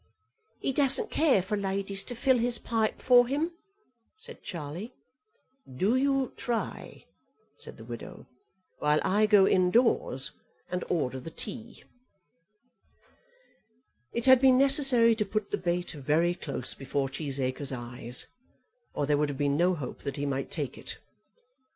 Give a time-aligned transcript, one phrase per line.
[0.61, 3.51] "He doesn't care for ladies to fill his pipe for him,"
[4.15, 4.95] said Charlie.
[5.77, 7.05] "Do you try,"
[7.57, 8.25] said the widow,
[8.79, 10.31] "while I go indoors
[10.71, 11.83] and order the tea."
[14.11, 18.25] It had been necessary to put the bait very close before Cheesacre's eyes,
[18.95, 20.97] or there would have been no hope that he might take it.